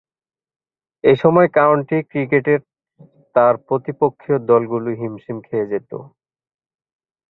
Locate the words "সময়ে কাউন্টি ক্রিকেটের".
1.21-2.59